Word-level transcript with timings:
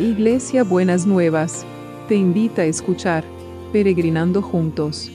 Iglesia 0.00 0.64
Buenas 0.64 1.06
Nuevas, 1.06 1.66
te 2.08 2.14
invita 2.14 2.62
a 2.62 2.64
escuchar 2.64 3.22
Peregrinando 3.70 4.40
Juntos. 4.40 5.10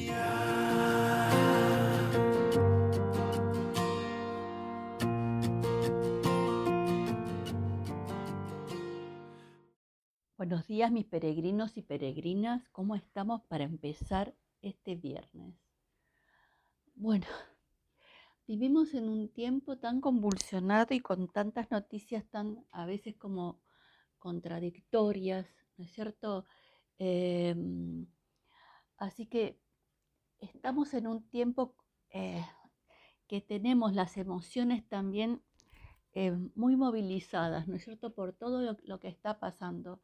Buenos 10.37 10.67
días 10.67 10.91
mis 10.91 11.05
peregrinos 11.05 11.77
y 11.77 11.81
peregrinas, 11.81 12.69
¿cómo 12.69 12.95
estamos 12.95 13.41
para 13.47 13.63
empezar 13.63 14.35
este 14.61 14.93
viernes? 14.93 15.55
Bueno, 16.93 17.25
vivimos 18.45 18.93
en 18.93 19.09
un 19.09 19.29
tiempo 19.29 19.79
tan 19.79 19.99
convulsionado 19.99 20.93
y 20.93 20.99
con 20.99 21.27
tantas 21.27 21.71
noticias 21.71 22.23
tan 22.25 22.63
a 22.69 22.85
veces 22.85 23.15
como 23.15 23.64
contradictorias, 24.25 25.45
¿no 25.77 25.85
es 25.85 25.91
cierto? 25.91 26.45
Em, 26.97 28.07
así 28.97 29.27
que 29.27 29.59
estamos 30.39 30.95
en 30.95 31.05
un 31.05 31.29
tiempo 31.29 31.75
eh, 32.09 32.43
que 33.27 33.39
tenemos 33.39 33.93
las 33.93 34.17
emociones 34.17 34.83
también 34.89 35.43
eh, 36.13 36.31
muy 36.55 36.75
movilizadas, 36.75 37.67
¿no 37.67 37.75
es 37.75 37.83
cierto? 37.83 38.15
Por 38.15 38.33
todo 38.33 38.75
lo, 38.83 38.99
que 38.99 39.09
está 39.09 39.39
pasando. 39.39 40.01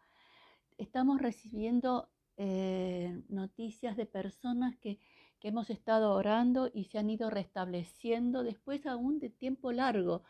Estamos 0.77 1.19
recibiendo 1.19 2.11
eh, 2.37 3.23
noticias 3.27 3.97
de 3.97 4.05
personas 4.05 4.77
que 4.77 4.99
que 5.41 5.47
hemos 5.47 5.71
estado 5.71 6.13
orando 6.13 6.69
y 6.71 6.83
se 6.85 6.99
han 6.99 7.09
ido 7.09 7.31
restableciendo 7.31 8.43
después 8.43 8.85
aún 8.85 9.17
de 9.17 9.31
tiempo 9.31 9.71
largo. 9.71 10.21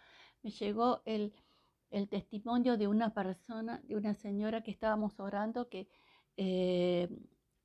Me 0.41 0.51
llegó 0.51 1.01
el, 1.03 1.33
testimonio 2.09 2.77
de 2.77 2.87
una 2.87 3.13
persona, 3.13 3.81
de 3.83 3.95
una 3.95 4.13
señora 4.13 4.63
que 4.63 4.71
estábamos 4.71 5.19
orando 5.19 5.69
que 5.69 5.87
eh, 6.37 7.09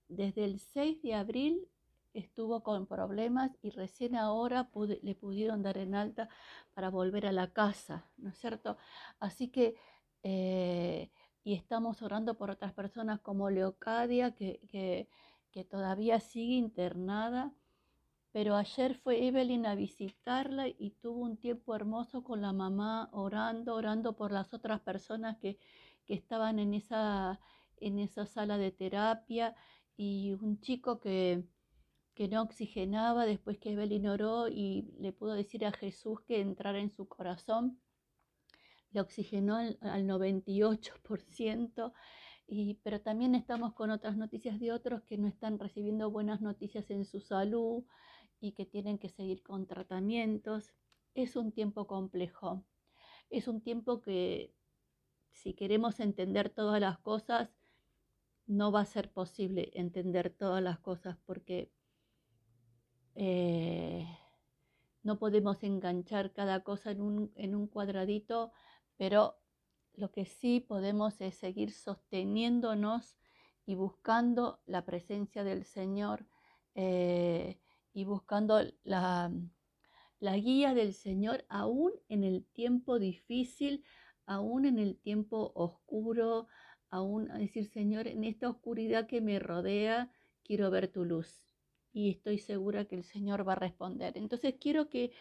desde 0.08 0.44
el 0.44 0.58
6 0.58 1.02
de 1.02 1.14
abril 1.14 1.68
estuvo 2.14 2.62
con 2.62 2.86
problemas 2.86 3.52
y 3.62 3.70
recién 3.70 4.16
ahora 4.16 4.70
le 5.02 5.14
pudieron 5.14 5.62
dar 5.62 5.78
en 5.78 5.94
alta 5.94 6.28
para 6.74 6.90
volver 6.90 7.26
a 7.26 7.32
la 7.32 7.52
casa, 7.52 8.06
¿no 8.16 8.30
es 8.30 8.38
cierto? 8.38 8.76
Así 9.20 9.48
que, 9.48 9.76
eh, 10.22 11.10
y 11.44 11.54
estamos 11.54 12.02
orando 12.02 12.36
por 12.36 12.50
otras 12.50 12.72
personas 12.72 13.20
como 13.20 13.50
Leocadia, 13.50 14.34
que 14.34 15.08
que 15.56 15.64
todavía 15.64 16.20
sigue 16.20 16.56
internada, 16.56 17.50
pero 18.36 18.54
ayer 18.54 18.94
fue 18.96 19.26
Evelyn 19.26 19.64
a 19.64 19.74
visitarla 19.74 20.68
y 20.68 20.90
tuvo 21.00 21.22
un 21.22 21.38
tiempo 21.38 21.74
hermoso 21.74 22.22
con 22.22 22.42
la 22.42 22.52
mamá 22.52 23.08
orando, 23.12 23.74
orando 23.74 24.14
por 24.14 24.30
las 24.30 24.52
otras 24.52 24.82
personas 24.82 25.38
que, 25.38 25.58
estaban 26.06 26.58
en 26.58 26.74
esa, 26.74 27.40
en 27.78 27.98
esa 27.98 28.26
sala 28.26 28.58
de 28.58 28.72
terapia 28.72 29.54
y 29.96 30.34
un 30.34 30.60
chico 30.60 31.00
que, 31.00 31.44
que 32.12 32.28
no 32.28 32.42
oxigenaba 32.42 33.24
después 33.24 33.56
que 33.56 33.72
Evelyn 33.72 34.06
oró 34.06 34.48
y 34.48 34.92
le 35.00 35.14
pudo 35.14 35.32
decir 35.32 35.64
a 35.64 35.72
Jesús 35.72 36.20
que 36.20 36.42
entrara 36.42 36.78
en 36.78 36.90
su 36.90 37.08
corazón. 37.08 37.80
Le 38.90 39.00
oxigenó 39.00 39.56
al, 39.56 39.78
al 39.80 40.06
98% 40.06 41.94
pero 42.82 43.00
también 43.00 43.34
estamos 43.34 43.72
con 43.72 43.90
otras 43.90 44.16
noticias 44.18 44.60
de 44.60 44.72
otros 44.72 45.02
que 45.04 45.16
no 45.16 45.26
están 45.26 45.58
recibiendo 45.58 46.10
buenas 46.10 46.42
noticias 46.42 46.90
en 46.90 47.06
su 47.06 47.20
salud 47.20 47.82
y 48.40 48.52
que 48.52 48.66
tienen 48.66 48.98
que 48.98 49.08
seguir 49.08 49.42
con 49.42 49.66
tratamientos. 49.66 50.72
Es 51.14 51.36
un 51.36 51.52
tiempo 51.52 51.86
complejo. 51.86 52.64
Es 53.30 53.48
un 53.48 53.60
tiempo 53.60 54.00
que 54.00 54.54
si 55.30 55.54
queremos 55.54 56.00
entender 56.00 56.50
todas 56.50 56.80
las 56.80 56.98
cosas, 56.98 57.50
no 58.46 58.70
va 58.70 58.80
a 58.80 58.86
ser 58.86 59.12
posible 59.12 59.70
entender 59.74 60.30
todas 60.30 60.62
las 60.62 60.78
cosas 60.78 61.16
porque 61.26 61.72
eh, 63.14 64.06
no 65.02 65.18
podemos 65.18 65.62
enganchar 65.62 66.32
cada 66.32 66.62
cosa 66.62 66.90
en 66.90 67.00
un, 67.00 67.32
en 67.34 67.54
un 67.54 67.66
cuadradito, 67.66 68.52
pero 68.96 69.36
lo 69.94 70.10
que 70.10 70.26
sí 70.26 70.60
podemos 70.60 71.20
es 71.20 71.36
seguir 71.36 71.72
sosteniéndonos 71.72 73.16
y 73.64 73.74
buscando 73.74 74.60
la 74.66 74.84
presencia 74.84 75.42
del 75.42 75.64
Señor 75.64 76.26
eh, 76.74 77.58
y 77.96 78.04
buscando 78.04 78.60
la, 78.84 79.32
la 80.20 80.36
guía 80.36 80.74
del 80.74 80.92
Señor 80.92 81.46
aún 81.48 81.92
en 82.10 82.24
el 82.24 82.44
tiempo 82.44 82.98
difícil, 82.98 83.84
aún 84.26 84.66
en 84.66 84.78
el 84.78 84.98
tiempo 84.98 85.50
oscuro, 85.54 86.46
aún 86.90 87.30
a 87.30 87.38
decir, 87.38 87.68
Señor, 87.68 88.06
en 88.06 88.24
esta 88.24 88.50
oscuridad 88.50 89.06
que 89.06 89.22
me 89.22 89.38
rodea, 89.38 90.12
quiero 90.44 90.70
ver 90.70 90.88
tu 90.88 91.06
luz. 91.06 91.54
Y 91.94 92.10
estoy 92.10 92.36
segura 92.36 92.84
que 92.84 92.96
el 92.96 93.02
Señor 93.02 93.48
va 93.48 93.54
a 93.54 93.62
responder. 93.66 94.18
Entonces 94.18 94.56
quiero 94.60 94.90
que 94.90 95.12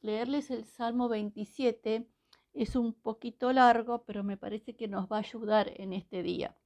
leerles 0.00 0.50
el 0.50 0.64
Salmo 0.64 1.10
27 1.10 2.08
es 2.54 2.76
un 2.76 2.94
poquito 2.94 3.52
largo, 3.52 4.04
pero 4.06 4.24
me 4.24 4.38
parece 4.38 4.74
que 4.74 4.88
nos 4.88 5.06
va 5.12 5.16
a 5.16 5.20
ayudar 5.20 5.70
en 5.76 5.92
este 5.92 6.22
día. 6.22 6.56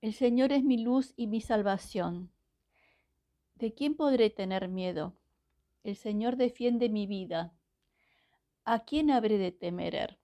El 0.00 0.14
Señor 0.14 0.52
es 0.52 0.62
mi 0.62 0.80
luz 0.84 1.12
y 1.16 1.26
mi 1.26 1.40
salvación. 1.40 2.30
¿De 3.56 3.72
quién 3.72 3.94
podré 3.94 4.28
tener 4.28 4.68
miedo? 4.68 5.16
El 5.82 5.96
Señor 5.96 6.36
defiende 6.36 6.90
mi 6.90 7.06
vida. 7.06 7.54
¿A 8.66 8.84
quién 8.84 9.10
habré 9.10 9.38
de 9.38 9.50
temer? 9.50 10.18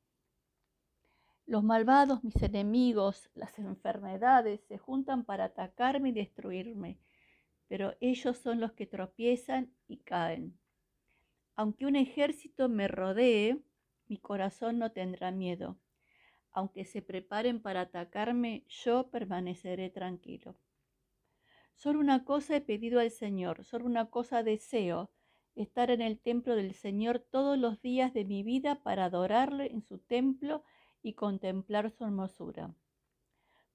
Los 1.47 1.65
malvados, 1.65 2.23
mis 2.23 2.37
enemigos, 2.43 3.31
las 3.35 3.59
enfermedades 3.59 4.61
se 4.69 4.77
juntan 4.77 5.25
para 5.25 5.45
atacarme 5.45 6.11
y 6.11 6.13
destruirme, 6.13 6.99
pero 7.69 7.97
ellos 8.01 8.37
son 8.37 8.61
los 8.61 8.73
que 8.73 8.85
tropiezan 8.87 9.73
y 9.89 9.97
caen. 10.01 10.59
Aunque 11.57 11.87
un 11.87 11.97
ejército 11.97 12.69
me 12.69 12.87
rodee, 12.87 13.63
mi 14.09 14.19
corazón 14.19 14.79
no 14.79 14.93
tendrá 14.93 15.31
miedo. 15.31 15.79
Aunque 16.51 16.85
se 16.85 17.01
preparen 17.01 17.63
para 17.63 17.81
atacarme, 17.81 18.67
yo 18.69 19.11
permaneceré 19.11 19.89
tranquilo. 19.89 20.55
Solo 21.83 21.99
una 21.99 22.25
cosa 22.25 22.55
he 22.55 22.61
pedido 22.61 23.01
al 23.01 23.11
Señor, 23.11 23.65
solo 23.65 23.87
una 23.87 24.09
cosa 24.09 24.45
deseo, 24.45 25.11
estar 25.57 25.91
en 25.91 26.01
el 26.01 26.21
templo 26.21 26.55
del 26.55 26.75
Señor 26.75 27.19
todos 27.19 27.59
los 27.59 27.83
días 27.83 28.15
de 28.15 28.25
mi 28.25 28.45
vida 28.45 28.85
para 28.85 29.07
adorarle 29.07 29.67
en 29.73 29.83
su 29.83 29.99
templo 29.99 30.63
y 31.03 31.15
contemplar 31.15 31.91
su 31.91 32.05
hermosura. 32.05 32.73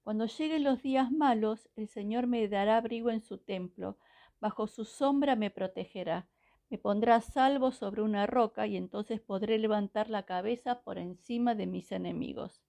Cuando 0.04 0.24
lleguen 0.24 0.64
los 0.64 0.80
días 0.80 1.12
malos, 1.12 1.68
el 1.76 1.86
Señor 1.86 2.26
me 2.26 2.48
dará 2.48 2.78
abrigo 2.78 3.10
en 3.10 3.20
su 3.20 3.36
templo, 3.36 3.98
bajo 4.40 4.68
su 4.68 4.86
sombra 4.86 5.36
me 5.36 5.50
protegerá 5.50 6.30
me 6.70 6.78
pondrá 6.78 7.20
salvo 7.20 7.72
sobre 7.72 8.02
una 8.02 8.26
roca 8.26 8.66
y 8.66 8.76
entonces 8.76 9.20
podré 9.20 9.58
levantar 9.58 10.08
la 10.10 10.24
cabeza 10.24 10.82
por 10.82 10.98
encima 10.98 11.54
de 11.54 11.66
mis 11.66 11.92
enemigos. 11.92 12.62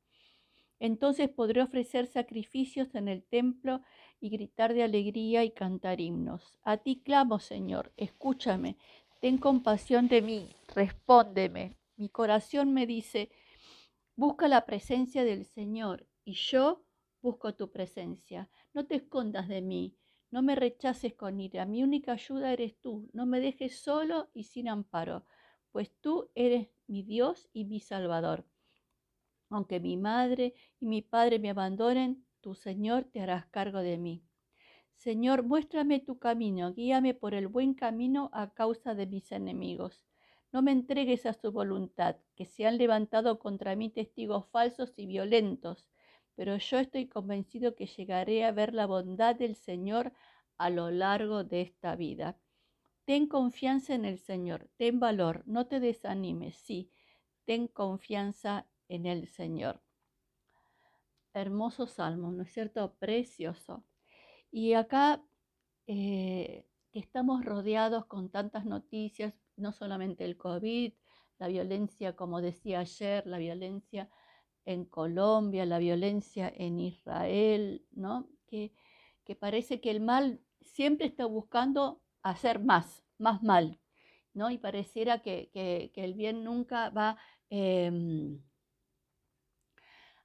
Entonces 0.79 1.29
podré 1.29 1.61
ofrecer 1.61 2.07
sacrificios 2.07 2.95
en 2.95 3.07
el 3.07 3.23
templo 3.23 3.81
y 4.21 4.29
gritar 4.29 4.73
de 4.73 4.83
alegría 4.83 5.43
y 5.43 5.51
cantar 5.51 5.99
himnos. 5.99 6.57
A 6.63 6.77
ti 6.77 7.01
clamo, 7.03 7.39
Señor, 7.39 7.91
escúchame, 7.97 8.77
ten 9.21 9.37
compasión 9.37 10.07
de 10.07 10.21
mí, 10.21 10.49
respóndeme. 10.73 11.75
Mi 11.97 12.07
corazón 12.09 12.73
me 12.73 12.87
dice, 12.87 13.29
busca 14.15 14.47
la 14.47 14.65
presencia 14.65 15.23
del 15.25 15.45
Señor 15.45 16.07
y 16.23 16.33
yo 16.33 16.85
busco 17.21 17.53
tu 17.55 17.71
presencia. 17.71 18.49
No 18.73 18.85
te 18.85 18.95
escondas 18.95 19.49
de 19.49 19.61
mí, 19.61 19.97
no 20.31 20.41
me 20.41 20.55
rechaces 20.55 21.13
con 21.15 21.39
ira, 21.41 21.65
mi 21.65 21.83
única 21.83 22.13
ayuda 22.13 22.53
eres 22.53 22.79
tú. 22.79 23.09
No 23.13 23.25
me 23.25 23.39
dejes 23.39 23.79
solo 23.79 24.29
y 24.33 24.43
sin 24.43 24.69
amparo, 24.69 25.25
pues 25.71 25.91
tú 26.01 26.29
eres 26.35 26.69
mi 26.87 27.03
Dios 27.03 27.49
y 27.51 27.65
mi 27.65 27.79
Salvador. 27.79 28.45
Aunque 29.49 29.79
mi 29.79 29.97
madre 29.97 30.53
y 30.79 30.85
mi 30.85 31.01
padre 31.01 31.39
me 31.39 31.49
abandonen, 31.49 32.25
tu 32.41 32.55
Señor 32.55 33.05
te 33.05 33.21
harás 33.21 33.45
cargo 33.47 33.79
de 33.79 33.97
mí. 33.97 34.23
Señor, 34.95 35.43
muéstrame 35.43 35.99
tu 35.99 36.19
camino, 36.19 36.73
guíame 36.73 37.13
por 37.13 37.33
el 37.33 37.47
buen 37.47 37.73
camino 37.73 38.29
a 38.33 38.53
causa 38.53 38.95
de 38.95 39.07
mis 39.07 39.31
enemigos. 39.31 40.05
No 40.51 40.61
me 40.61 40.71
entregues 40.71 41.25
a 41.25 41.33
su 41.33 41.51
voluntad, 41.51 42.17
que 42.35 42.45
se 42.45 42.65
han 42.65 42.77
levantado 42.77 43.39
contra 43.39 43.75
mí 43.75 43.89
testigos 43.89 44.47
falsos 44.47 44.93
y 44.97 45.05
violentos 45.05 45.87
pero 46.39 46.55
yo 46.55 46.79
estoy 46.79 47.09
convencido 47.09 47.75
que 47.75 47.85
llegaré 47.85 48.45
a 48.45 48.53
ver 48.53 48.73
la 48.73 48.85
bondad 48.85 49.35
del 49.35 49.57
Señor 49.57 50.13
a 50.57 50.69
lo 50.69 50.89
largo 50.89 51.43
de 51.43 51.59
esta 51.59 51.97
vida. 51.97 52.39
Ten 53.03 53.27
confianza 53.27 53.93
en 53.93 54.05
el 54.05 54.19
Señor, 54.19 54.69
ten 54.77 55.01
valor, 55.01 55.43
no 55.47 55.67
te 55.67 55.81
desanimes, 55.81 56.55
sí, 56.55 56.93
ten 57.43 57.67
confianza 57.67 58.67
en 58.89 59.05
el 59.05 59.27
Señor. 59.29 59.81
Hermoso 61.33 61.87
salmo, 61.87 62.31
¿no 62.31 62.43
es 62.43 62.51
cierto? 62.51 62.95
Precioso. 62.99 63.85
Y 64.51 64.73
acá 64.73 65.23
eh, 65.87 66.65
que 66.91 66.99
estamos 66.99 67.45
rodeados 67.45 68.05
con 68.05 68.29
tantas 68.29 68.65
noticias, 68.65 69.33
no 69.55 69.71
solamente 69.71 70.25
el 70.25 70.37
COVID, 70.37 70.93
la 71.37 71.47
violencia, 71.47 72.15
como 72.15 72.41
decía 72.41 72.79
ayer, 72.79 73.25
la 73.25 73.37
violencia 73.37 74.09
en 74.65 74.85
Colombia, 74.85 75.65
la 75.65 75.79
violencia 75.79 76.51
en 76.53 76.79
Israel, 76.79 77.85
¿no? 77.91 78.27
Que, 78.47 78.73
que 79.23 79.35
parece 79.35 79.79
que 79.79 79.91
el 79.91 80.01
mal 80.01 80.41
siempre 80.61 81.07
está 81.07 81.25
buscando 81.25 82.01
hacer 82.23 82.59
más, 82.59 83.03
más 83.17 83.41
mal, 83.43 83.79
¿no? 84.33 84.51
Y 84.51 84.57
pareciera 84.57 85.21
que, 85.21 85.51
el 85.95 86.13
bien 86.13 86.43
nunca 86.43 86.89
va... 86.89 87.17
Em, 87.49 88.41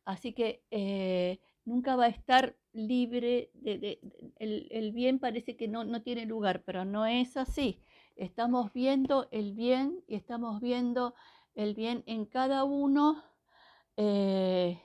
así 0.04 0.32
que 0.32 0.62
eh, 0.70 1.40
nunca 1.64 1.96
va 1.96 2.04
a 2.04 2.08
estar 2.08 2.56
libre, 2.72 3.50
de, 3.54 4.00
el, 4.38 4.92
bien 4.92 5.18
parece 5.18 5.56
que 5.56 5.68
no, 5.68 6.02
tiene 6.02 6.26
lugar, 6.26 6.62
pero 6.64 6.84
no 6.84 7.06
es 7.06 7.36
así. 7.36 7.80
Estamos 8.16 8.72
viendo 8.72 9.28
el 9.30 9.54
bien 9.54 10.02
y 10.06 10.16
estamos 10.16 10.60
viendo 10.60 11.14
el 11.54 11.74
bien 11.74 12.02
en 12.06 12.26
cada 12.26 12.64
uno. 12.64 13.22
Eh, 13.96 14.80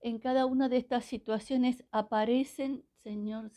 en 0.00 0.18
cada 0.18 0.46
una 0.46 0.68
de 0.68 0.76
estas 0.76 1.04
situaciones 1.04 1.84
aparecen, 1.90 2.84
Señor, 3.02 3.50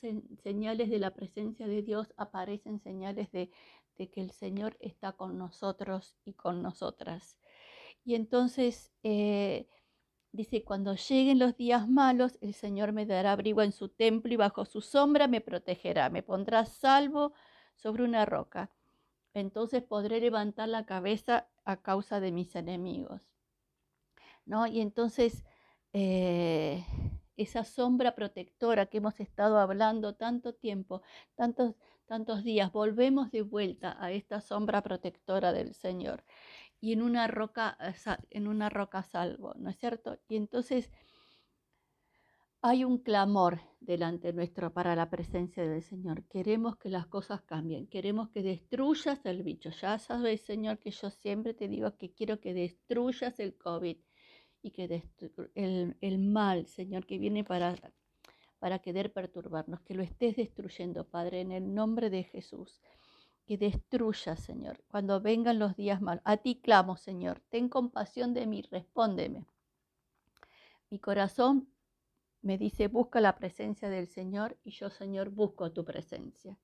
señales 0.43 0.89
de 0.89 0.99
la 0.99 1.13
presencia 1.13 1.67
de 1.67 1.81
Dios, 1.83 2.13
aparecen 2.17 2.79
señales 2.79 3.31
de, 3.31 3.51
que 3.95 4.21
el 4.21 4.31
Señor 4.31 4.77
está 4.79 5.11
con 5.11 5.37
nosotros 5.37 6.17
y 6.25 6.33
con 6.33 6.63
nosotras. 6.63 7.37
Y 8.03 8.15
entonces 8.15 8.91
eh, 9.03 9.67
dice, 10.31 10.63
cuando 10.63 10.95
lleguen 10.95 11.39
los 11.39 11.57
días 11.57 11.87
malos, 11.89 12.37
el 12.41 12.53
Señor 12.53 12.93
me 12.93 13.05
dará 13.05 13.33
abrigo 13.33 13.61
en 13.61 13.71
su 13.71 13.89
templo 13.89 14.33
y 14.33 14.37
bajo 14.37 14.65
su 14.65 14.81
sombra 14.81 15.27
me 15.27 15.41
protegerá, 15.41 16.09
me 16.09 16.23
pondrá 16.23 16.65
salvo 16.65 17.33
sobre 17.75 18.03
una 18.03 18.25
roca. 18.25 18.71
Entonces 19.33 19.83
podré 19.83 20.19
levantar 20.19 20.69
la 20.69 20.85
cabeza 20.85 21.47
a 21.63 21.81
causa 21.81 22.19
de 22.19 22.31
mis 22.31 22.55
enemigos. 22.55 23.29
¿No? 24.45 24.67
Y 24.67 24.81
entonces 24.81 25.43
eh, 25.93 26.83
esa 27.37 27.63
sombra 27.63 28.15
protectora 28.15 28.87
que 28.87 28.97
hemos 28.97 29.19
estado 29.19 29.59
hablando 29.59 30.15
tanto 30.15 30.53
tiempo, 30.53 31.01
tantos, 31.35 31.75
tantos 32.05 32.43
días, 32.43 32.71
volvemos 32.71 33.31
de 33.31 33.41
vuelta 33.43 33.95
a 33.99 34.11
esta 34.11 34.41
sombra 34.41 34.81
protectora 34.81 35.53
del 35.53 35.73
Señor 35.73 36.23
y 36.81 36.93
en 36.93 37.03
una 37.03 37.27
roca, 37.27 37.77
eh, 37.79 37.93
en 38.31 38.47
una 38.47 38.69
roca 38.69 39.03
salvo, 39.03 39.53
¿no 39.57 39.69
es 39.69 39.77
cierto? 39.77 40.19
Y 40.27 40.35
entonces 40.35 40.91
hay 42.63 42.83
un 42.83 42.97
clamor 42.97 43.61
delante 43.79 44.33
nuestro 44.33 44.73
para 44.73 44.95
la 44.95 45.09
presencia 45.09 45.63
del 45.63 45.83
Señor. 45.83 46.23
Queremos 46.25 46.77
que 46.77 46.89
las 46.89 47.07
cosas 47.07 47.41
cambien, 47.43 47.87
queremos 47.87 48.29
que 48.29 48.41
destruyas 48.41 49.23
el 49.25 49.43
bicho. 49.43 49.69
Ya 49.69 49.99
sabes, 49.99 50.41
Señor, 50.41 50.79
que 50.79 50.91
yo 50.91 51.09
siempre 51.11 51.53
te 51.53 51.67
digo 51.67 51.95
que 51.97 52.13
quiero 52.13 52.39
que 52.39 52.53
destruyas 52.53 53.39
el 53.39 53.55
COVID 53.57 53.97
y 54.63 54.71
que 54.71 55.03
el, 55.55 56.19
mal, 56.19 56.67
Señor, 56.67 57.05
que 57.05 57.17
viene 57.17 57.43
para, 57.43 57.75
para 58.59 58.79
querer 58.79 59.11
perturbarnos, 59.11 59.81
que 59.81 59.95
lo 59.95 60.03
estés 60.03 60.35
destruyendo, 60.35 61.07
Padre, 61.07 61.41
en 61.41 61.51
el 61.51 61.73
nombre 61.73 62.09
de 62.09 62.23
Jesús 62.23 62.79
que 63.51 63.57
destruya, 63.57 64.37
Señor, 64.37 64.81
cuando 64.87 65.19
vengan 65.19 65.59
los 65.59 65.75
días 65.75 66.01
malos. 66.01 66.21
A 66.23 66.37
ti 66.37 66.61
clamo, 66.61 66.95
Señor, 66.95 67.41
ten 67.49 67.67
compasión 67.67 68.33
de 68.33 68.47
mí, 68.47 68.61
respóndeme. 68.61 69.45
Mi 70.89 70.99
corazón 70.99 71.67
me 72.41 72.57
dice, 72.57 72.87
busca 72.87 73.19
la 73.19 73.35
presencia 73.35 73.89
del 73.89 74.07
Señor 74.07 74.57
y 74.63 74.71
yo, 74.71 74.89
Señor, 74.89 75.31
busco 75.31 75.73
tu 75.73 75.83
presencia. 75.83 76.57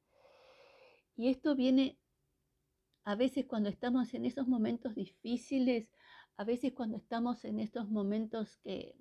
Y 1.17 1.27
esto 1.27 1.57
viene 1.57 1.99
a 3.03 3.15
veces 3.15 3.45
cuando 3.47 3.67
estamos 3.67 4.13
en 4.13 4.23
esos 4.23 4.47
momentos 4.47 4.95
difíciles, 4.95 5.89
a 6.37 6.45
veces 6.45 6.71
cuando 6.71 6.95
estamos 6.95 7.43
en 7.43 7.59
estos 7.59 7.89
momentos 7.89 8.55
que 8.59 8.95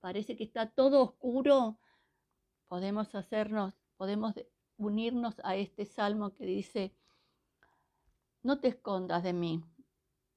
parece 0.00 0.36
que 0.36 0.44
está 0.44 0.68
todo 0.68 1.02
oscuro, 1.02 1.78
podemos 2.68 3.14
hacernos, 3.14 3.72
podemos 3.96 4.34
unirnos 4.76 5.40
a 5.44 5.56
este 5.56 5.86
salmo 5.86 6.34
que 6.34 6.44
dice, 6.44 6.94
no 8.42 8.60
te 8.60 8.68
escondas 8.68 9.22
de 9.22 9.32
mí, 9.32 9.62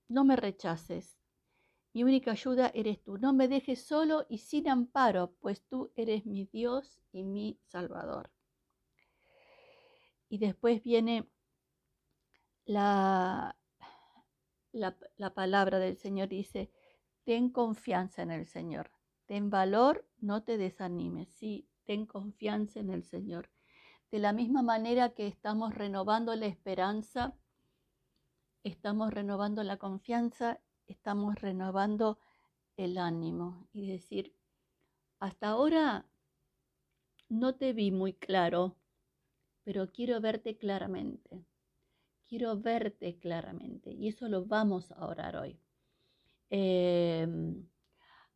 no 0.08 0.24
me 0.24 0.36
rechaces. 0.36 1.18
Mi 1.94 2.04
única 2.04 2.32
ayuda 2.32 2.72
eres 2.74 3.02
tú. 3.02 3.18
No 3.18 3.32
me 3.34 3.48
dejes 3.48 3.82
solo 3.82 4.26
y 4.30 4.40
sin 4.40 4.68
amparo, 4.68 5.34
pues 5.40 5.66
tú 5.68 5.92
eres 5.96 6.26
mi 6.26 6.46
Dios 6.46 7.00
y 7.12 7.24
mi 7.24 7.60
Salvador. 7.64 8.32
Y 10.28 10.38
después 10.38 10.84
viene 10.84 11.30
la, 12.66 13.56
la, 14.74 15.34
palabra 15.34 15.80
del 15.80 15.98
Señor, 15.98 16.28
dice, 16.28 16.72
ten 17.24 17.50
confianza 17.50 18.24
en 18.24 18.32
el 18.32 18.46
Señor, 18.46 18.92
ten 19.26 19.50
valor, 19.50 20.06
no 20.20 20.44
te 20.44 20.58
desanimes, 20.58 21.30
sí, 21.30 21.70
ten 21.86 22.06
confianza 22.06 22.80
en 22.80 22.90
el 22.90 23.04
Señor. 23.04 23.50
De 24.12 24.20
la 24.20 24.34
misma 24.34 24.64
manera 24.64 25.14
que 25.14 25.28
estamos 25.28 25.74
renovando 25.76 26.36
la 26.36 26.48
esperanza, 26.48 27.38
estamos 28.66 29.14
renovando 29.14 29.62
la 29.62 29.78
confianza, 29.78 30.60
estamos 30.88 31.36
renovando 31.36 32.18
el 32.78 32.98
ánimo 32.98 33.70
y 33.72 33.88
decir, 33.88 34.36
hasta 35.20 35.50
ahora 35.50 36.08
no 37.30 37.54
te 37.56 37.74
vi 37.74 37.92
muy 37.92 38.14
claro, 38.14 38.76
pero 39.64 39.92
quiero 39.92 40.20
verte 40.20 40.58
claramente. 40.58 41.46
Quiero 42.28 42.60
verte 42.60 43.20
claramente 43.20 43.92
y 43.92 44.08
eso 44.08 44.28
lo 44.28 44.46
vamos 44.46 44.92
a 44.92 45.06
orar 45.06 45.38
hoy. 45.38 45.60
Em, 46.50 47.70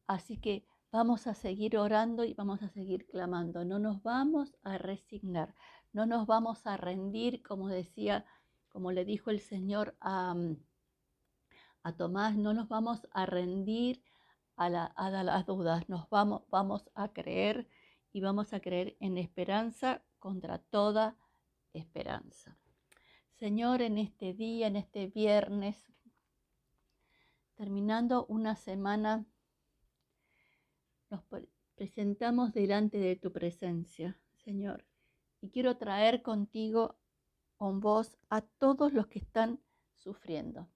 así 0.06 0.38
que 0.38 0.64
vamos 0.92 1.26
a 1.26 1.34
seguir 1.34 1.76
orando 1.76 2.24
y 2.24 2.36
vamos 2.36 2.62
a 2.62 2.70
seguir 2.70 3.08
clamando. 3.08 3.66
No 3.66 3.80
nos 3.80 4.04
vamos 4.04 4.56
a 4.62 4.78
resignar, 4.78 5.56
no 5.92 6.06
nos 6.06 6.28
vamos 6.28 6.68
a 6.68 6.78
rendir, 6.78 7.42
como 7.42 7.68
decía 7.68 8.26
como 8.70 8.92
le 8.92 9.06
dijo 9.06 9.30
el 9.30 9.40
Señor 9.40 9.96
a, 10.00 10.34
mm, 10.34 10.58
a 11.84 11.96
Tomás, 11.96 12.38
no 12.38 12.54
nos 12.54 12.68
vamos 12.70 13.08
a 13.12 13.26
rendir 13.26 14.04
a, 14.60 14.70
las 14.70 15.46
dudas, 15.46 15.88
nos 15.88 16.10
vamos, 16.10 16.44
vamos 16.50 16.90
a 16.94 17.14
creer 17.14 17.70
y 18.12 18.20
vamos 18.20 18.54
a 18.54 18.60
creer 18.60 18.98
en 19.00 19.18
esperanza 19.18 20.04
contra 20.20 20.58
toda 20.60 21.16
esperanza. 21.74 22.58
Señor, 23.40 23.82
en 23.82 23.98
este 23.98 24.34
día, 24.34 24.68
en 24.68 24.76
este 24.76 25.08
viernes, 25.08 25.78
terminando 27.56 28.26
una 28.26 28.58
semana, 28.58 29.26
nos 31.10 31.24
presentamos 31.76 32.52
delante 32.52 32.98
de 32.98 33.16
tu 33.16 33.32
presencia, 33.32 34.20
Señor, 34.44 34.86
y 35.40 35.52
quiero 35.52 35.78
traer 35.78 36.22
contigo 36.22 36.99
con 37.60 37.82
vos 37.82 38.18
a 38.30 38.40
todos 38.40 38.94
los 38.94 39.08
que 39.08 39.20
están 39.20 39.60
sufriendo, 39.98 40.70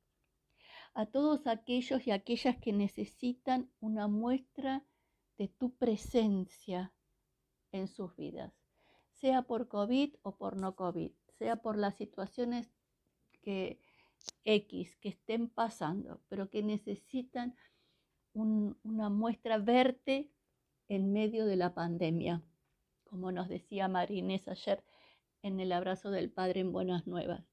a 0.94 1.06
todos 1.06 1.48
aquellos 1.48 2.06
y 2.06 2.12
aquellas 2.12 2.58
que 2.58 2.74
necesitan 2.74 3.72
una 3.80 4.10
muestra 4.10 4.86
de 5.38 5.48
tu 5.48 5.74
presencia 5.78 6.94
en 7.72 7.88
sus 7.88 8.14
vidas, 8.18 8.54
sea 9.14 9.44
por 9.44 9.70
COVID 9.70 10.16
o 10.24 10.36
por 10.36 10.58
no 10.58 10.76
COVID, 10.76 11.14
sea 11.40 11.56
por 11.56 11.78
las 11.78 11.96
situaciones 11.96 12.70
que 13.42 13.80
X 14.44 14.98
que 14.98 15.08
estén 15.08 15.48
pasando, 15.48 16.22
pero 16.28 16.50
que 16.50 16.64
necesitan 16.64 17.56
una 18.34 19.10
muestra 19.10 19.58
verte 19.58 20.34
en 20.90 21.14
medio 21.14 21.46
de 21.46 21.56
la 21.56 21.74
pandemia. 21.74 22.44
Como 23.06 23.32
nos 23.32 23.48
decía 23.48 23.88
Marinés 23.88 24.50
ayer, 24.50 24.84
en 25.44 25.60
el 25.60 25.74
abrazo 25.74 26.10
del 26.10 26.32
Padre 26.32 26.62
en 26.62 26.72
Buenas 26.72 27.06
Nuevas. 27.06 27.46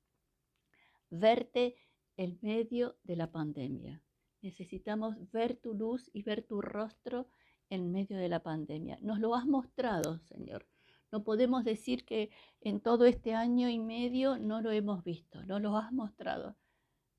Verte 1.11 1.75
en 2.16 2.38
medio 2.40 2.97
de 3.02 3.16
la 3.16 3.32
pandemia. 3.32 4.02
Necesitamos 4.42 5.16
ver 5.32 5.56
tu 5.56 5.75
luz 5.75 6.09
y 6.12 6.23
ver 6.23 6.42
tu 6.42 6.62
rostro 6.62 7.28
en 7.68 7.90
medio 7.90 8.16
de 8.16 8.28
la 8.28 8.42
pandemia. 8.42 8.97
Nos 9.02 9.18
lo 9.18 9.35
has 9.35 9.44
mostrado, 9.44 10.20
Señor. 10.20 10.66
No 11.11 11.25
podemos 11.25 11.64
decir 11.64 12.04
que 12.04 12.30
en 12.61 12.80
todo 12.80 13.04
este 13.04 13.35
año 13.35 13.68
y 13.68 13.80
medio 13.80 14.38
no 14.38 14.61
lo 14.61 14.70
hemos 14.70 15.02
visto, 15.02 15.44
no 15.44 15.59
lo 15.59 15.76
has 15.76 15.92
mostrado, 15.92 16.56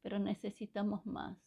pero 0.01 0.19
necesitamos 0.19 1.05
más. 1.05 1.37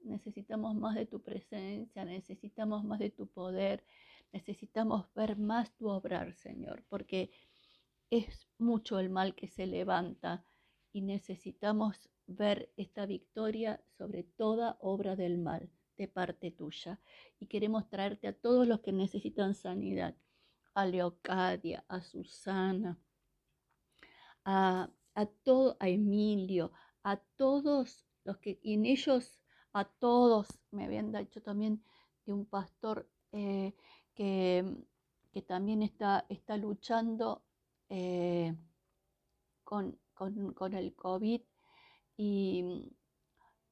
Necesitamos 0.00 0.74
más 0.74 0.94
de 0.94 1.04
tu 1.04 1.20
presencia, 1.20 2.06
necesitamos 2.06 2.82
más 2.84 2.98
de 2.98 3.10
tu 3.10 3.26
poder, 3.26 3.84
necesitamos 4.32 5.12
ver 5.14 5.36
más 5.36 5.70
tu 5.76 5.88
obrar, 5.88 6.32
Señor, 6.32 6.82
porque 6.88 7.30
es 8.10 8.48
mucho 8.58 8.98
el 8.98 9.10
mal 9.10 9.34
que 9.34 9.48
se 9.48 9.66
levanta 9.66 10.44
y 10.92 11.02
necesitamos 11.02 12.10
ver 12.26 12.72
esta 12.76 13.06
victoria 13.06 13.82
sobre 13.96 14.24
toda 14.24 14.76
obra 14.80 15.16
del 15.16 15.38
mal 15.38 15.70
de 15.96 16.08
parte 16.08 16.50
tuya. 16.50 17.00
Y 17.38 17.46
queremos 17.46 17.88
traerte 17.88 18.28
a 18.28 18.32
todos 18.32 18.66
los 18.66 18.80
que 18.80 18.92
necesitan 18.92 19.54
sanidad, 19.54 20.14
a 20.74 20.86
Leocadia, 20.86 21.84
a 21.88 22.00
Susana, 22.00 22.98
a, 24.44 24.90
a 25.14 25.26
todo, 25.26 25.76
a 25.80 25.88
Emilio, 25.88 26.72
a 27.02 27.16
todos 27.16 28.06
los 28.24 28.38
que, 28.38 28.58
y 28.62 28.74
en 28.74 28.86
ellos, 28.86 29.40
a 29.72 29.84
todos, 29.84 30.48
me 30.70 30.84
habían 30.84 31.12
dicho 31.12 31.42
también 31.42 31.82
de 32.26 32.32
un 32.32 32.46
pastor 32.46 33.08
eh, 33.32 33.74
que, 34.14 34.64
que, 35.32 35.42
también 35.42 35.82
está, 35.82 36.26
está 36.28 36.56
luchando 36.56 37.42
eh, 37.90 38.56
con, 39.62 39.98
con, 40.14 40.54
con 40.54 40.74
el 40.74 40.94
COVID 40.94 41.42
y 42.16 42.96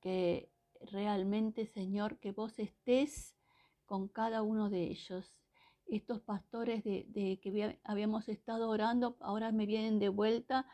que 0.01 0.51
realmente, 0.81 1.67
Señor, 1.67 2.19
que 2.19 2.33
vos 2.33 2.59
estés 2.59 3.35
con 3.87 4.09
cada 4.09 4.43
uno 4.43 4.71
de 4.71 4.85
ellos. 4.85 5.35
Estos 5.87 6.21
pastores 6.21 6.85
de, 6.85 7.41
que 7.43 7.79
habíamos 7.85 8.29
estado 8.29 8.69
orando, 8.69 9.17
ahora 9.21 9.53
me 9.53 9.67
vienen 9.67 9.99
de 9.99 10.11
vuelta 10.11 10.67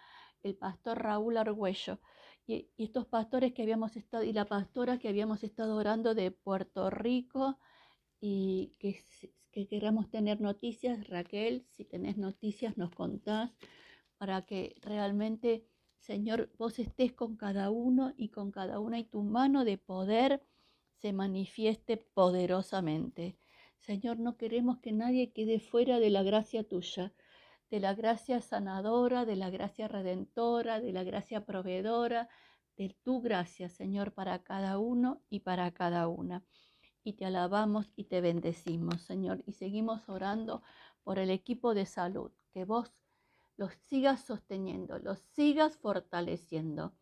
el 0.42 0.56
pastor 0.56 1.02
Raúl 1.02 1.36
Argüello. 1.36 2.00
Y, 2.46 2.70
estos 2.76 3.06
pastores 3.06 3.54
que 3.54 3.62
habíamos 3.62 3.96
estado, 3.96 4.24
y 4.24 4.32
la 4.32 4.46
pastora 4.46 4.98
que 4.98 5.08
habíamos 5.08 5.44
estado 5.44 5.76
orando 5.76 6.14
de 6.14 6.32
Puerto 6.32 6.90
Rico, 6.90 7.58
y 8.20 8.74
que, 8.78 9.02
que 9.54 9.66
queramos 9.66 10.10
tener 10.10 10.40
noticias, 10.40 11.08
Raquel, 11.08 11.64
si 11.70 11.84
tenés 11.84 12.18
noticias 12.18 12.76
nos 12.76 12.90
contás, 12.90 13.52
para 14.18 14.42
que 14.42 14.74
realmente 14.82 15.64
Señor, 16.04 16.50
vos 16.58 16.78
estés 16.78 17.14
con 17.14 17.34
cada 17.34 17.70
uno 17.70 18.12
y 18.18 18.28
con 18.28 18.50
cada 18.50 18.78
una 18.78 18.98
y 18.98 19.04
tu 19.04 19.22
mano 19.22 19.64
de 19.64 19.78
poder 19.78 20.42
se 21.00 21.14
manifieste 21.14 21.96
poderosamente. 21.96 23.38
Señor, 23.78 24.18
no 24.18 24.36
queremos 24.36 24.80
que 24.80 24.92
nadie 24.92 25.32
quede 25.32 25.60
fuera 25.60 26.00
de 26.00 26.10
la 26.10 26.22
gracia 26.22 26.62
tuya, 26.62 27.14
de 27.70 27.80
la 27.80 27.94
gracia 27.94 28.42
sanadora, 28.42 29.24
de 29.24 29.36
la 29.36 29.48
gracia 29.48 29.88
redentora, 29.88 30.78
de 30.78 30.92
la 30.92 31.04
gracia 31.04 31.46
proveedora, 31.46 32.28
de 32.76 32.94
tu 33.02 33.22
gracia, 33.22 33.70
Señor, 33.70 34.12
para 34.12 34.42
cada 34.42 34.78
uno 34.78 35.22
y 35.30 35.40
para 35.40 35.70
cada 35.70 36.06
una. 36.08 36.44
Y 37.04 37.12
te 37.12 37.26
alabamos 37.26 37.92
y 37.96 38.04
te 38.04 38.20
bendecimos, 38.20 39.02
Señor, 39.02 39.42
y 39.46 39.52
seguimos 39.52 40.08
orando 40.08 40.62
por 41.04 41.18
el 41.18 41.30
equipo 41.30 41.74
de 41.74 41.86
salud, 41.86 42.32
que 42.52 42.64
vos 42.64 42.92
los 43.56 43.74
sigas 43.74 44.24
sosteniendo, 44.24 44.98
los 44.98 45.20
sigas 45.20 45.76
fortaleciendo, 45.76 46.94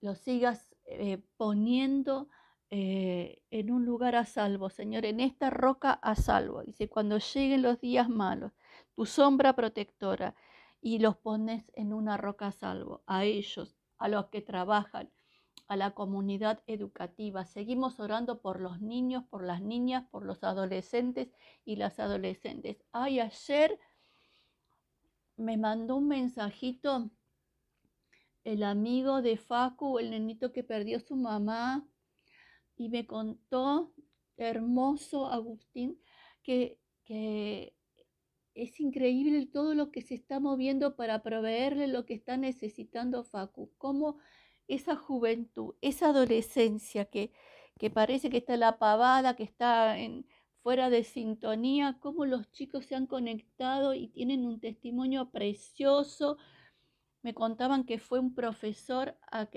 los 0.00 0.18
sigas 0.18 0.76
eh, 0.84 1.22
poniendo 1.36 2.28
eh, 2.70 3.42
en 3.50 3.70
un 3.70 3.86
lugar 3.86 4.14
a 4.14 4.26
salvo, 4.26 4.68
Señor, 4.68 5.06
en 5.06 5.20
esta 5.20 5.48
roca 5.50 5.92
a 5.92 6.14
salvo. 6.14 6.62
Dice, 6.62 6.88
cuando 6.88 7.18
lleguen 7.18 7.62
los 7.62 7.80
días 7.80 8.08
malos, 8.10 8.52
tu 8.94 9.06
sombra 9.06 9.56
protectora, 9.56 10.36
y 10.80 10.98
los 10.98 11.16
pones 11.16 11.70
en 11.74 11.92
una 11.92 12.16
roca 12.16 12.48
a 12.48 12.52
salvo, 12.52 13.02
a 13.06 13.24
ellos, 13.24 13.76
a 13.98 14.08
los 14.08 14.26
que 14.26 14.42
trabajan, 14.42 15.10
a 15.68 15.76
la 15.76 15.92
comunidad 15.92 16.62
educativa. 16.66 17.44
Seguimos 17.44 18.00
orando 18.00 18.40
por 18.40 18.60
los 18.60 18.80
niños, 18.80 19.24
por 19.28 19.44
las 19.44 19.62
niñas, 19.62 20.08
por 20.10 20.24
los 20.24 20.42
adolescentes 20.42 21.28
y 21.64 21.76
las 21.76 22.00
adolescentes. 22.00 22.82
Ay, 22.90 23.20
ayer 23.20 23.78
me 25.36 25.56
mandó 25.58 25.96
un 25.96 26.08
mensajito 26.08 27.10
el 28.44 28.62
amigo 28.62 29.20
de 29.20 29.36
Facu, 29.36 29.98
el 29.98 30.10
nenito 30.10 30.52
que 30.52 30.64
perdió 30.64 31.00
su 31.00 31.16
mamá, 31.16 31.86
y 32.76 32.88
me 32.88 33.06
contó, 33.06 33.92
hermoso 34.38 35.26
Agustín, 35.26 36.00
que, 36.42 36.78
que 37.04 37.74
es 38.54 38.80
increíble 38.80 39.46
todo 39.46 39.74
lo 39.74 39.90
que 39.90 40.00
se 40.00 40.14
está 40.14 40.40
moviendo 40.40 40.96
para 40.96 41.22
proveerle 41.22 41.88
lo 41.88 42.06
que 42.06 42.14
está 42.14 42.38
necesitando 42.38 43.22
Facu. 43.22 43.70
Cómo 43.76 44.18
esa 44.68 44.96
juventud, 44.96 45.74
esa 45.80 46.10
adolescencia 46.10 47.06
que, 47.06 47.32
que 47.78 47.90
parece 47.90 48.30
que 48.30 48.38
está 48.38 48.56
la 48.56 48.78
pavada, 48.78 49.34
que 49.36 49.42
está 49.44 49.98
en, 49.98 50.26
fuera 50.62 50.90
de 50.90 51.02
sintonía, 51.02 51.96
cómo 52.00 52.26
los 52.26 52.50
chicos 52.50 52.84
se 52.84 52.94
han 52.94 53.06
conectado 53.06 53.94
y 53.94 54.08
tienen 54.08 54.44
un 54.46 54.60
testimonio 54.60 55.30
precioso. 55.30 56.36
Me 57.22 57.32
contaban 57.32 57.84
que 57.84 57.98
fue 57.98 58.18
un 58.18 58.34
profesor 58.34 59.16
a, 59.32 59.48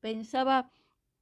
pensaba 0.00 0.72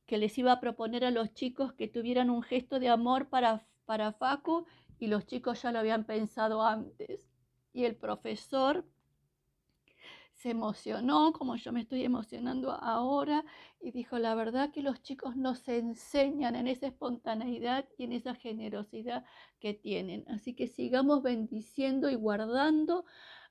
que 0.06 0.18
les 0.18 0.36
iba 0.38 0.52
a 0.52 0.60
proponer 0.60 1.04
a 1.04 1.10
los 1.10 1.34
chicos 1.34 1.72
que 1.72 1.88
tuvieran 1.88 2.30
un 2.30 2.42
gesto 2.42 2.78
de 2.78 2.88
amor 2.88 3.28
para, 3.28 3.66
para 3.84 4.12
Facu 4.12 4.66
y 4.98 5.08
los 5.08 5.26
chicos 5.26 5.62
ya 5.62 5.72
lo 5.72 5.80
habían 5.80 6.04
pensado 6.04 6.62
antes. 6.62 7.28
Y 7.72 7.84
el 7.84 7.96
profesor 7.96 8.86
se 10.42 10.50
emocionó, 10.50 11.32
como 11.32 11.54
yo 11.54 11.72
me 11.72 11.80
estoy 11.80 12.04
emocionando 12.04 12.72
ahora, 12.72 13.44
y 13.80 13.92
dijo, 13.92 14.18
la 14.18 14.34
verdad 14.34 14.72
que 14.72 14.82
los 14.82 15.00
chicos 15.00 15.36
nos 15.36 15.68
enseñan 15.68 16.56
en 16.56 16.66
esa 16.66 16.88
espontaneidad 16.88 17.88
y 17.96 18.04
en 18.04 18.12
esa 18.12 18.34
generosidad 18.34 19.24
que 19.60 19.72
tienen. 19.72 20.24
Así 20.28 20.54
que 20.54 20.66
sigamos 20.66 21.22
bendiciendo 21.22 22.10
y 22.10 22.16
guardando 22.16 23.04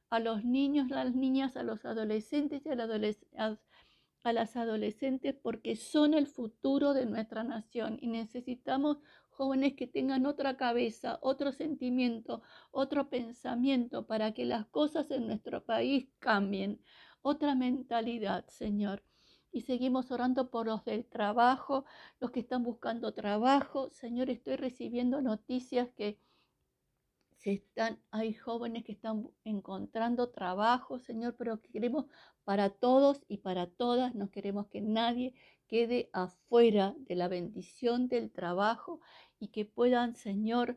a 0.09 0.19
los 0.19 0.43
niños, 0.43 0.89
las 0.89 1.15
niñas, 1.15 1.55
a 1.55 1.63
los 1.63 1.85
adolescentes 1.85 2.61
y 2.65 2.69
a 2.69 4.33
las 4.33 4.55
adolescentes 4.57 5.33
porque 5.41 5.77
son 5.77 6.13
el 6.13 6.27
futuro 6.27 6.93
de 6.93 7.05
nuestra 7.05 7.45
nación 7.45 7.99
y 8.01 8.07
necesitamos 8.07 8.97
jóvenes 9.41 9.73
que 9.73 9.87
tengan 9.87 10.27
otra 10.27 10.55
cabeza, 10.55 11.17
otro 11.23 11.51
sentimiento, 11.51 12.43
otro 12.69 13.09
pensamiento 13.09 14.05
para 14.05 14.35
que 14.35 14.45
las 14.45 14.67
cosas 14.67 15.09
en 15.09 15.25
nuestro 15.25 15.65
país 15.65 16.07
cambien, 16.19 16.79
otra 17.23 17.55
mentalidad, 17.55 18.45
Señor. 18.49 19.03
Y 19.51 19.61
seguimos 19.61 20.11
orando 20.11 20.51
por 20.51 20.67
los 20.67 20.85
del 20.85 21.05
trabajo, 21.05 21.85
los 22.19 22.29
que 22.29 22.41
están 22.41 22.61
buscando 22.61 23.15
trabajo. 23.15 23.89
Señor, 23.89 24.29
estoy 24.29 24.57
recibiendo 24.57 25.23
noticias 25.23 25.89
que 25.97 26.19
se 27.37 27.53
están, 27.53 27.99
hay 28.11 28.35
jóvenes 28.35 28.83
que 28.83 28.91
están 28.91 29.27
encontrando 29.43 30.29
trabajo, 30.29 30.99
Señor, 30.99 31.35
pero 31.35 31.59
queremos 31.63 32.05
para 32.43 32.69
todos 32.69 33.23
y 33.27 33.37
para 33.37 33.65
todas, 33.65 34.13
no 34.13 34.29
queremos 34.29 34.67
que 34.67 34.81
nadie 34.81 35.33
quede 35.71 36.09
afuera 36.11 36.93
de 36.97 37.15
la 37.15 37.29
bendición 37.29 38.09
del 38.09 38.29
trabajo 38.29 38.99
y 39.39 39.47
que 39.47 39.63
puedan, 39.63 40.17
Señor, 40.17 40.75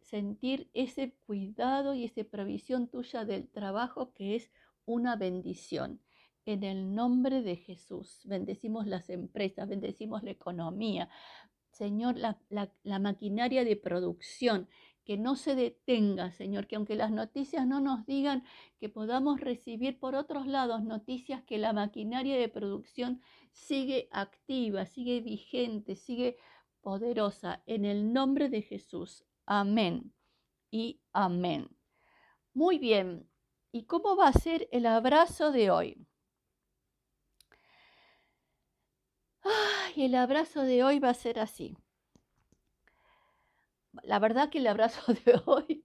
sentir 0.00 0.70
ese 0.74 1.16
cuidado 1.26 1.92
y 1.92 2.04
esa 2.04 2.22
provisión 2.22 2.86
tuya 2.86 3.24
del 3.24 3.48
trabajo 3.48 4.12
que 4.14 4.36
es 4.36 4.52
una 4.84 5.16
bendición. 5.16 6.00
En 6.44 6.62
el 6.62 6.94
nombre 6.94 7.42
de 7.42 7.56
Jesús, 7.56 8.20
bendecimos 8.26 8.86
las 8.86 9.10
empresas, 9.10 9.68
bendecimos 9.68 10.22
la 10.22 10.30
economía. 10.30 11.10
Señor, 11.72 12.16
la, 12.16 12.38
la 12.48 12.98
maquinaria 13.00 13.64
de 13.64 13.74
producción, 13.74 14.68
que 15.06 15.16
no 15.16 15.36
se 15.36 15.54
detenga, 15.54 16.32
Señor, 16.32 16.66
que 16.66 16.74
aunque 16.74 16.96
las 16.96 17.12
noticias 17.12 17.64
no 17.64 17.80
nos 17.80 18.04
digan, 18.06 18.42
que 18.80 18.88
podamos 18.88 19.40
recibir 19.40 20.00
por 20.00 20.16
otros 20.16 20.48
lados 20.48 20.82
noticias 20.82 21.44
que 21.44 21.58
la 21.58 21.72
maquinaria 21.72 22.36
de 22.36 22.48
producción 22.48 23.22
sigue 23.52 24.08
activa, 24.10 24.84
sigue 24.84 25.20
vigente, 25.20 25.94
sigue 25.94 26.36
poderosa. 26.80 27.62
En 27.66 27.84
el 27.84 28.12
nombre 28.12 28.48
de 28.48 28.62
Jesús. 28.62 29.24
Amén 29.46 30.12
y 30.72 31.00
amén. 31.12 31.68
Muy 32.52 32.78
bien. 32.78 33.30
¿Y 33.70 33.84
cómo 33.84 34.16
va 34.16 34.28
a 34.28 34.32
ser 34.32 34.68
el 34.72 34.86
abrazo 34.86 35.52
de 35.52 35.70
hoy? 35.70 36.08
Ay, 39.42 40.04
el 40.04 40.16
abrazo 40.16 40.62
de 40.62 40.82
hoy 40.82 40.98
va 40.98 41.10
a 41.10 41.14
ser 41.14 41.38
así 41.38 41.76
la 44.02 44.18
verdad 44.18 44.50
que 44.50 44.58
el 44.58 44.66
abrazo 44.66 45.00
de 45.24 45.40
hoy 45.46 45.84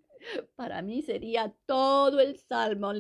para 0.55 0.81
mí 0.81 1.01
sería 1.01 1.53
todo 1.65 2.19
el 2.19 2.37
salmo, 2.37 2.93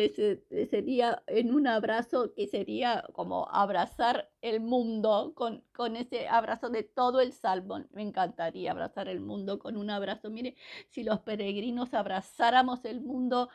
sería 0.69 1.23
en 1.27 1.53
un 1.53 1.67
abrazo 1.67 2.33
que 2.33 2.47
sería 2.47 3.03
como 3.13 3.47
abrazar 3.49 4.31
el 4.41 4.59
mundo 4.59 5.33
con, 5.35 5.63
con 5.73 5.95
ese 5.95 6.27
abrazo 6.27 6.69
de 6.69 6.83
todo 6.83 7.21
el 7.21 7.33
salmo. 7.33 7.83
Me 7.91 8.01
encantaría 8.01 8.71
abrazar 8.71 9.07
el 9.07 9.19
mundo 9.19 9.59
con 9.59 9.77
un 9.77 9.89
abrazo. 9.89 10.29
Mire, 10.29 10.55
si 10.89 11.03
los 11.03 11.19
peregrinos 11.19 11.93
abrazáramos 11.93 12.85
el 12.85 13.01
mundo 13.01 13.49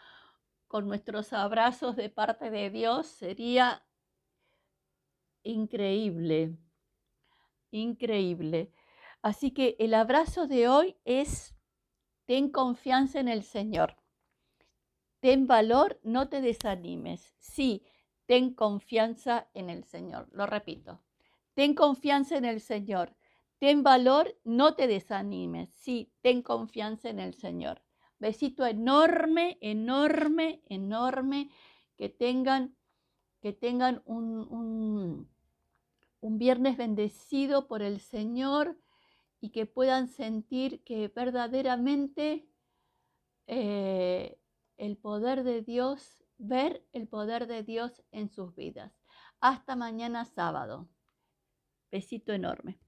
con 0.69 0.87
nuestros 0.87 1.33
abrazos 1.33 1.97
de 1.97 2.09
parte 2.09 2.51
de 2.51 2.71
Dios, 2.71 3.07
sería 3.07 3.85
increíble, 5.43 6.57
increíble. 7.71 8.73
Así 9.27 9.51
que 9.51 9.75
el 9.81 9.93
abrazo 9.95 10.47
de 10.47 10.69
hoy 10.69 10.95
es, 11.05 11.57
ten 12.27 12.49
confianza 12.49 13.19
en 13.19 13.27
el 13.27 13.43
Señor. 13.43 13.97
Ten 15.19 15.49
valor, 15.49 15.99
no 16.05 16.29
te 16.29 16.41
desanimes. 16.41 17.35
Sí, 17.41 17.83
ten 18.27 18.55
confianza 18.55 19.49
en 19.53 19.69
el 19.69 19.83
Señor. 19.83 20.29
Lo 20.31 20.47
repito. 20.47 21.03
Ten 21.55 21.75
confianza 21.75 22.37
en 22.37 22.45
el 22.45 22.61
Señor. 22.61 23.17
Ten 23.59 23.83
valor, 23.83 24.33
no 24.45 24.77
te 24.77 24.87
desanimes. 24.87 25.71
Sí, 25.75 26.13
ten 26.21 26.41
confianza 26.41 27.09
en 27.09 27.19
el 27.19 27.35
Señor. 27.35 27.83
Besito 28.21 28.65
enorme, 28.65 29.59
enorme, 29.61 30.63
enorme. 30.69 31.51
Que 31.97 32.09
tengan, 32.09 32.77
que 33.41 33.53
tengan 33.53 34.03
un, 34.05 34.47
un, 34.49 35.29
un 36.21 36.39
viernes 36.39 36.77
bendecido 36.77 37.67
por 37.67 37.83
el 37.83 37.99
Señor 37.99 38.79
y 39.41 39.51
que 39.51 39.67
puedan 39.67 40.09
sentir 40.09 40.83
que 40.85 41.09
verdaderamente 41.09 42.49
eh, 43.47 44.39
el 44.77 44.97
poder 44.97 45.45
de 45.45 45.63
Dios, 45.63 46.25
ver 46.39 46.85
el 46.93 47.09
poder 47.09 47.47
de 47.47 47.63
Dios 47.63 48.03
en 48.11 48.29
sus 48.29 48.55
vidas. 48.55 48.93
Hasta 49.41 49.77
mañana 49.77 50.25
sábado. 50.25 50.89
Besito 51.91 52.33
enorme. 52.33 52.81